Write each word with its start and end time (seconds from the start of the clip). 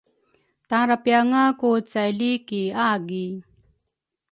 Tara 0.69 0.95
pianga 1.03 1.43
ku 1.59 1.69
caili 1.91 2.31
ki 2.47 2.61
agi? 2.89 3.27